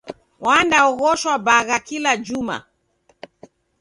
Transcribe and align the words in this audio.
Wandaoghoshwa 0.45 1.33
bagha 1.45 1.77
kila 1.87 2.11
juma. 2.25 2.57